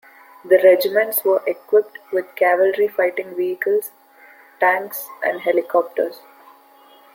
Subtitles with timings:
[0.43, 3.91] The regiments were equipped with Cavalry Fighting Vehicles,
[4.59, 6.21] tanks and helicopters.